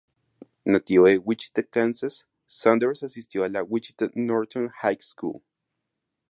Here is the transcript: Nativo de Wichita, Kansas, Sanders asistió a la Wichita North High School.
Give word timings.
Nativo 0.65 1.05
de 1.05 1.19
Wichita, 1.19 1.61
Kansas, 1.61 2.25
Sanders 2.47 3.03
asistió 3.03 3.43
a 3.43 3.49
la 3.49 3.61
Wichita 3.61 4.09
North 4.15 4.55
High 4.81 4.97
School. 4.99 5.43